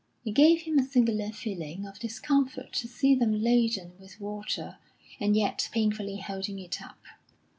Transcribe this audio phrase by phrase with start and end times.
[0.25, 4.79] It gave him a singular feeling of discomfort to see them laden with water,
[5.19, 6.97] and yet painfully holding it up.